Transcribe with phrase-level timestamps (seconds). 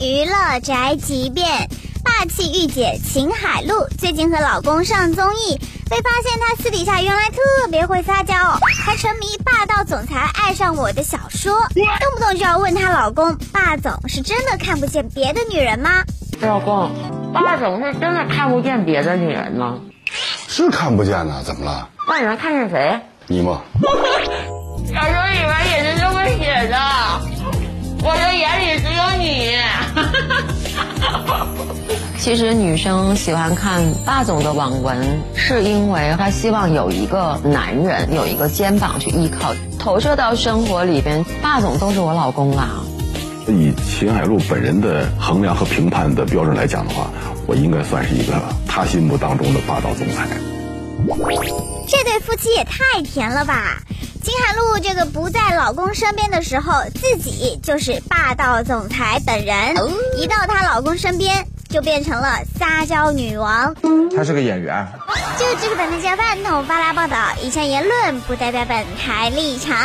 [0.00, 1.46] 娱乐宅急便，
[2.04, 5.58] 霸气御姐秦海璐最近和老公上综艺，
[5.90, 8.34] 被发现她私底下原来特别会撒娇，
[8.84, 16.04] 还沉迷《霸道总裁爱上我》的小说，动不动就要问她老公：“霸总是真的看不见别的女人吗？”
[16.40, 16.90] 老公，
[17.32, 19.78] 霸总是真的看不见别的女人吗？
[20.46, 21.88] 是看不见呢，怎么了？
[22.06, 23.00] 那你能看见谁？
[23.26, 23.62] 你吗？
[24.88, 26.57] 小说里面也是这么写
[32.18, 41.24] 其实女生喜欢看霸总的网文，是因为她希望有一个男人，有一个肩膀去依靠，投射到生活里边。
[41.40, 42.82] 霸总都是我老公啊。
[43.46, 47.08] 以秦海璐本人的衡量和评判的标准来讲的话，
[47.46, 48.34] 我应该算是一个
[48.66, 50.26] 他心目当中的霸道总裁。
[51.86, 53.78] 这对夫妻也太甜了吧！
[54.22, 59.74] 秦海璐这个不在老公身边的时候，自己就是霸道总裁本人；
[60.18, 63.74] 一到她老公身边，就变成了撒娇女王。
[64.14, 64.86] 她是个演员。
[65.38, 69.76] 就这个本台加饭桶发来报道，以上言论不代表本台立场。